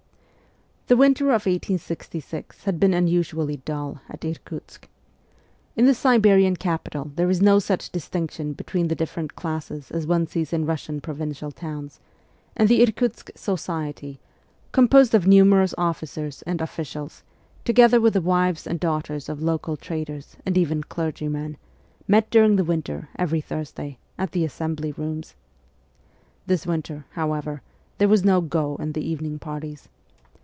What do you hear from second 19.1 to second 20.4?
of local traders